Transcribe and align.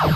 to 0.00 0.08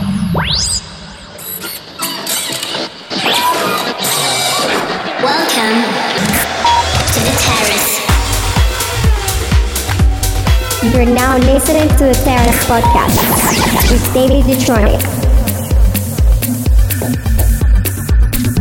the 7.21 7.37
Terrace 7.45 8.01
You're 10.95 11.05
now 11.05 11.37
listening 11.37 11.89
to 11.99 12.05
the 12.05 12.15
Terrace 12.25 12.65
Podcast 12.65 13.21
with 13.91 14.15
David 14.15 14.47
Detroit. 14.47 15.03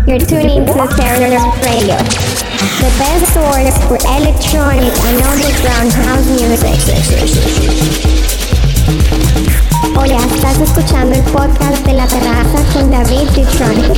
You're 0.05 0.19
tuning 0.19 0.65
to 0.65 0.73
the 0.73 0.87
Terrace 0.97 1.45
Radio, 1.63 1.95
the 2.83 2.91
best 2.99 3.33
source 3.33 3.77
for 3.87 3.95
electronic 4.11 4.91
and 4.91 5.21
underground 5.23 5.93
house 5.93 6.27
music. 6.27 6.83
Hola, 9.91 10.17
estás 10.33 10.59
escuchando 10.59 11.13
el 11.13 11.21
podcast 11.23 11.85
de 11.85 11.93
la 11.93 12.07
terraza 12.07 12.63
con 12.73 12.89
David 12.89 13.29
Detroit. 13.35 13.93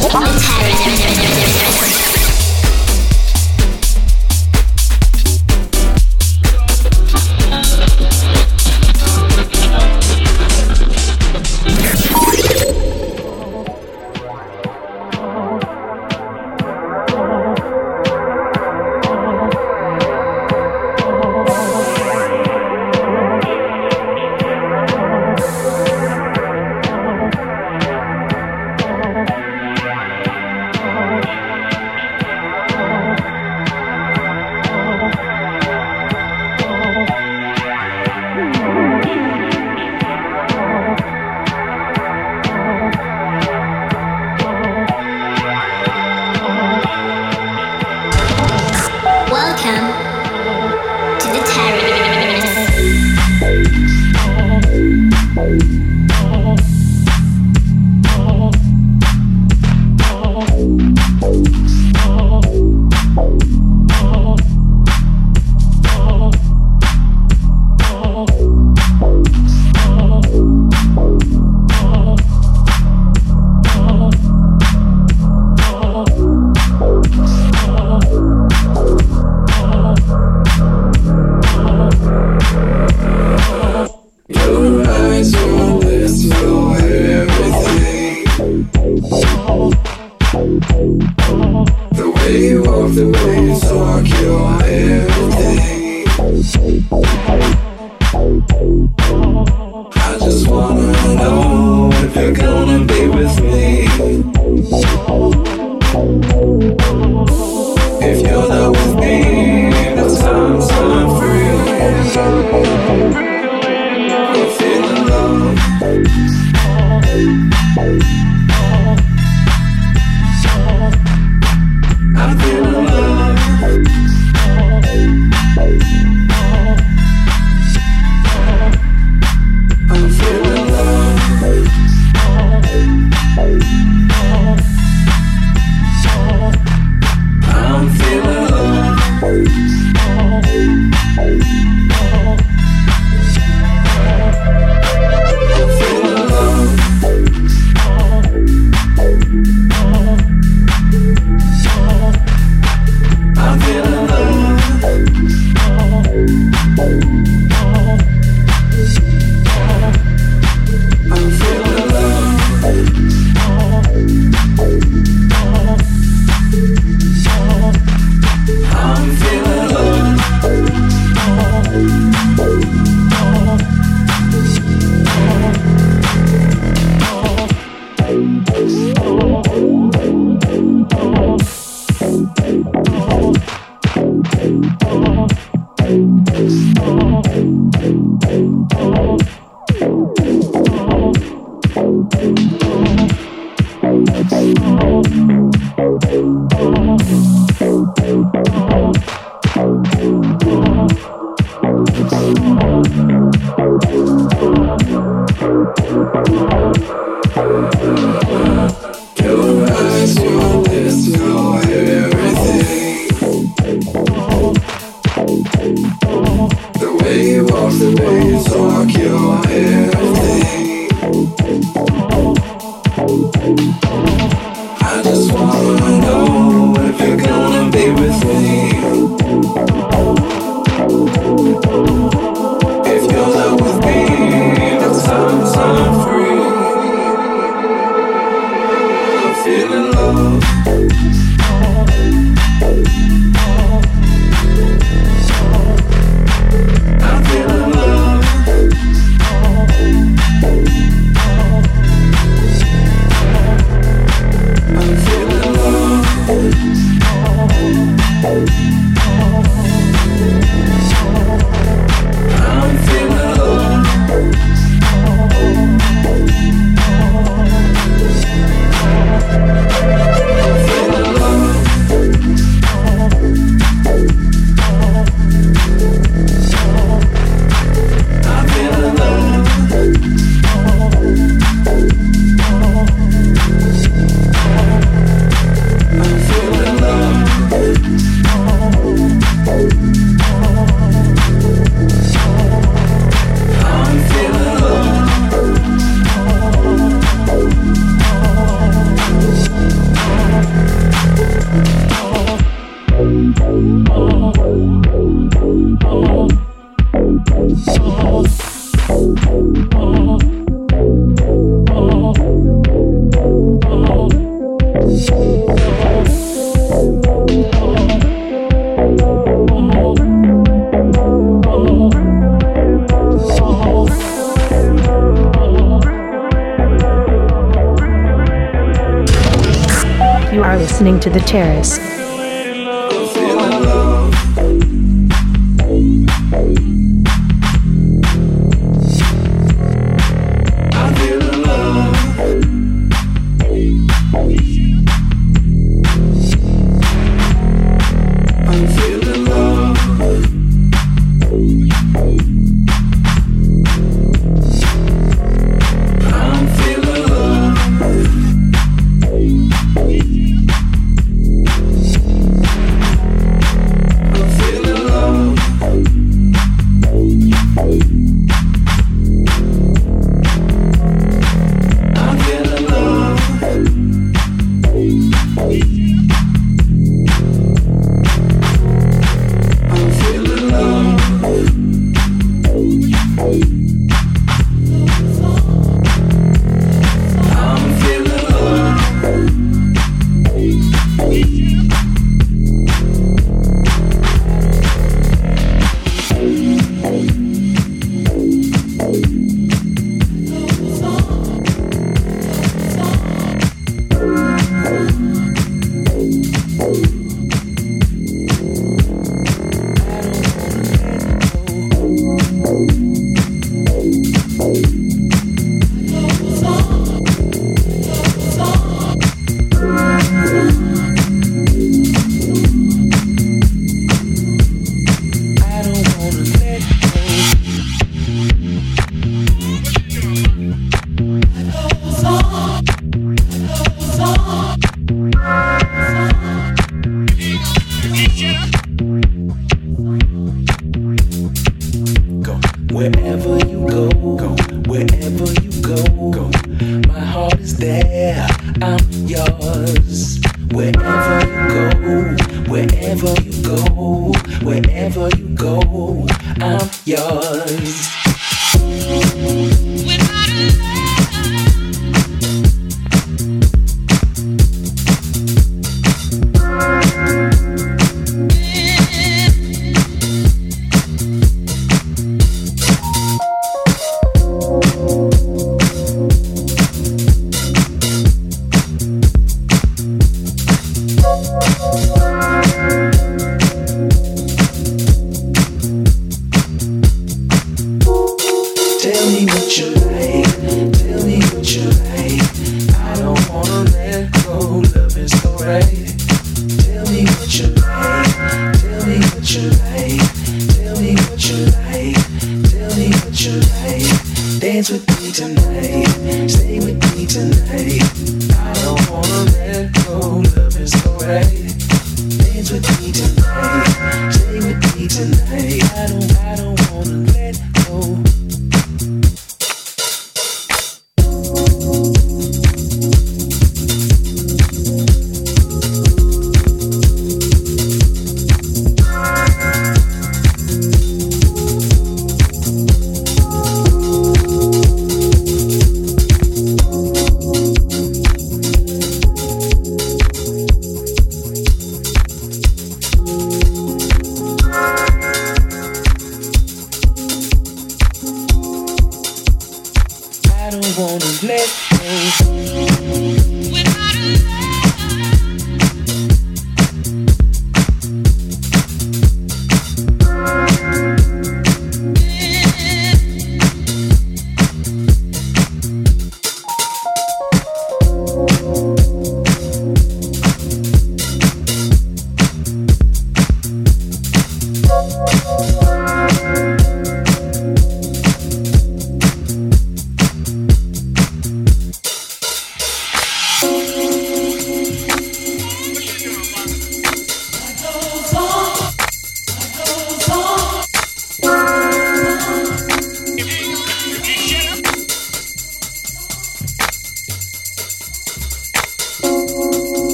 To 331.06 331.12
The 331.12 331.20
Terrace. 331.20 331.95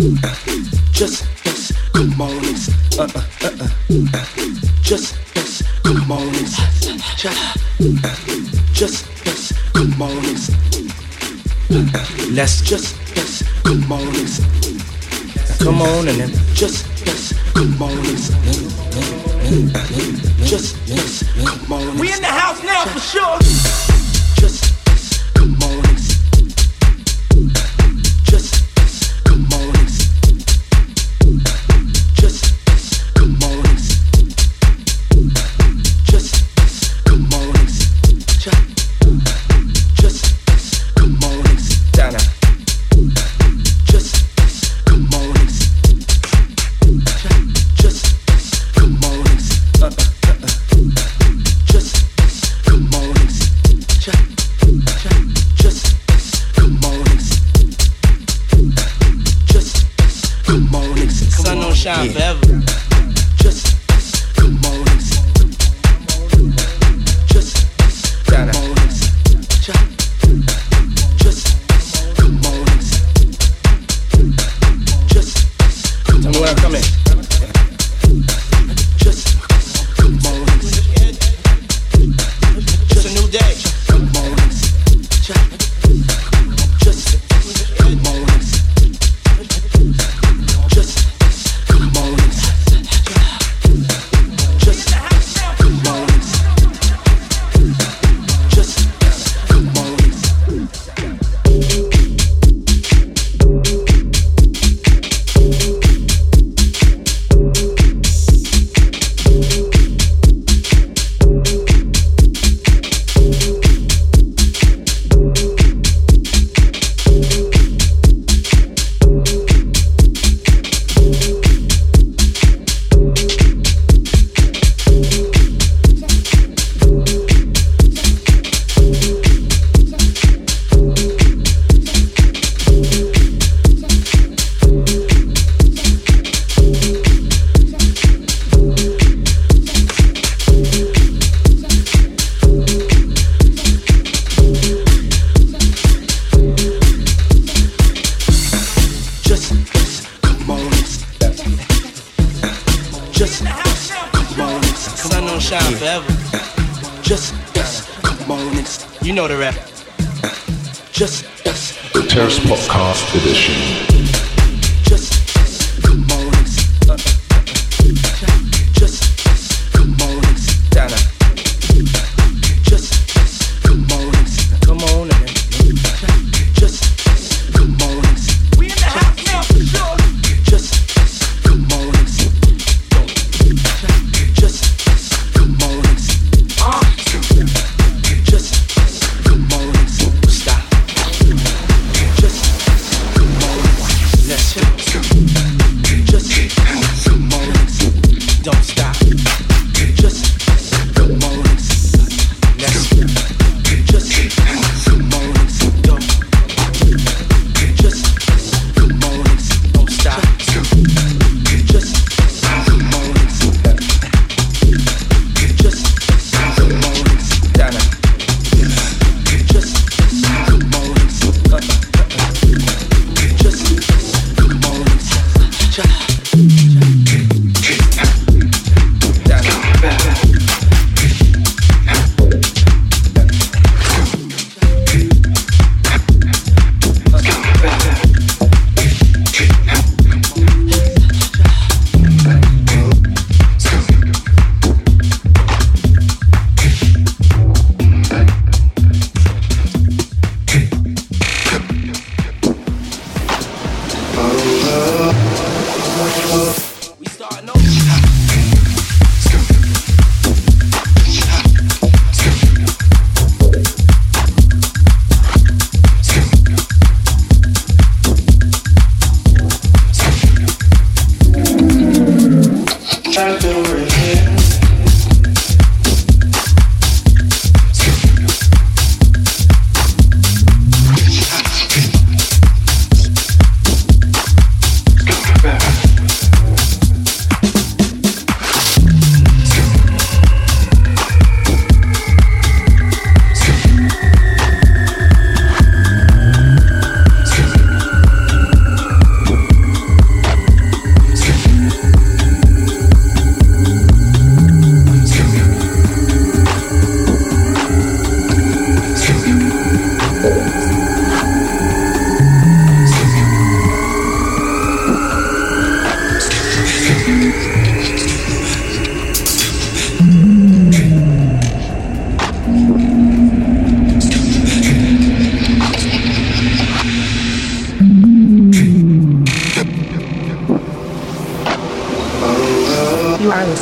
just 0.00 1.26
us, 1.46 1.72
come 1.92 2.20
on, 2.22 2.40
just 4.80 5.14
us, 5.36 5.62
come 5.82 6.10
on, 6.10 6.32
just, 6.32 7.26
uh, 7.26 8.14
just 8.72 9.06
us, 9.26 9.60
let's 12.30 12.62
just 12.62 12.96
us, 13.18 13.42
come 13.62 13.92
on, 13.92 14.14
come 15.58 15.82
on 15.82 16.08
and 16.08 16.32
just 16.54 16.86
us, 17.06 17.34
come 17.52 17.82
on, 17.82 17.98
it's 18.00 18.30
just 20.48 20.76
uh, 20.90 21.44
come 21.44 21.72
on. 21.72 21.98
We 21.98 22.12
in 22.12 22.20
the 22.22 22.26
house 22.26 22.62
now 22.62 22.86
for 22.86 23.00
sure. 23.00 23.39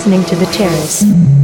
Listening 0.08 0.24
to 0.24 0.36
The 0.36 0.50
Terrace. 0.52 1.37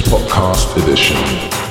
Podcast 0.00 0.74
Edition. 0.78 1.61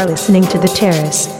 Are 0.00 0.06
listening 0.06 0.42
to 0.42 0.56
The 0.56 0.68
Terrace. 0.68 1.39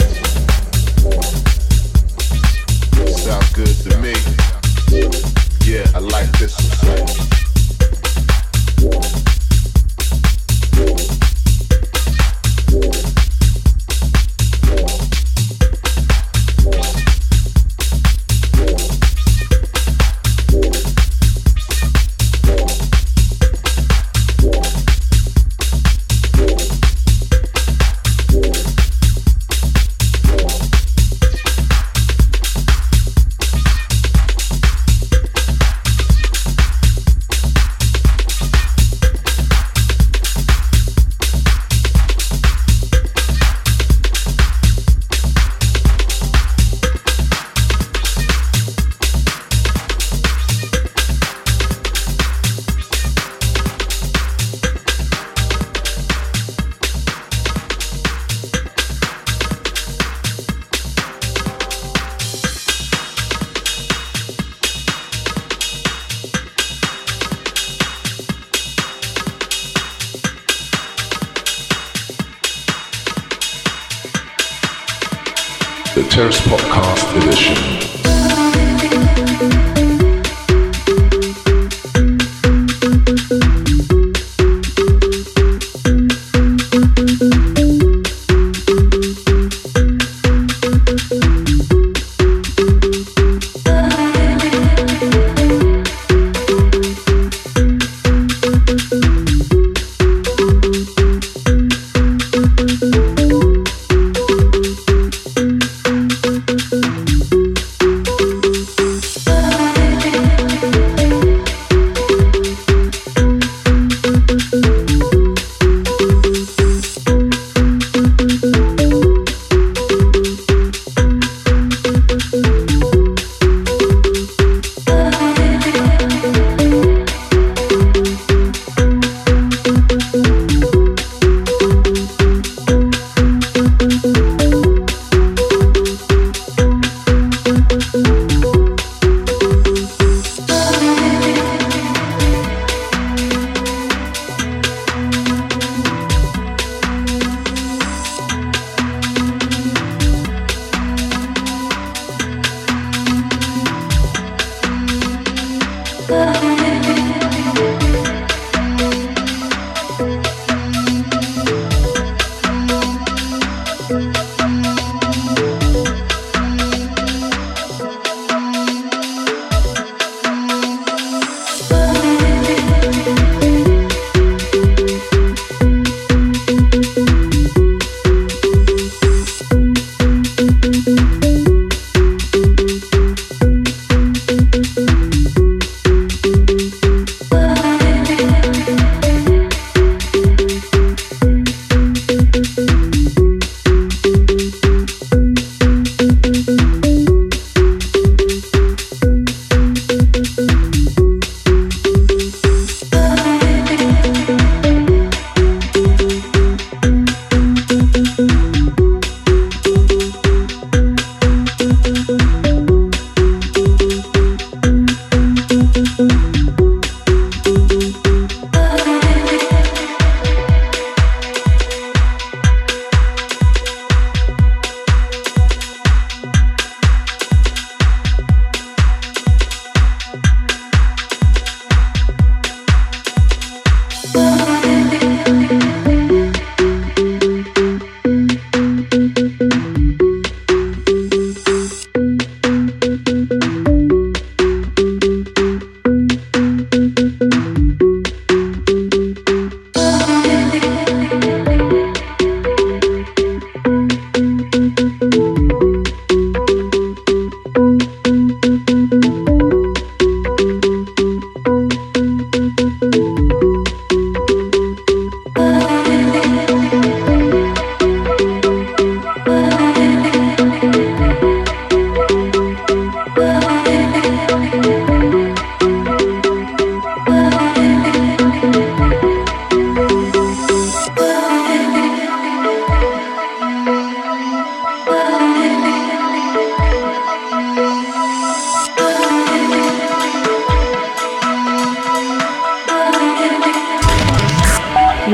Terrace 76.10 76.40
Podcast 76.40 77.16
Edition. 77.16 77.89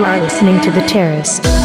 Are 0.07 0.21
listening 0.21 0.61
to 0.61 0.71
The 0.71 0.83
Terrace. 0.83 1.56